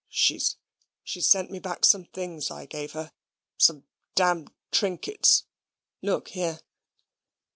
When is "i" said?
2.49-2.65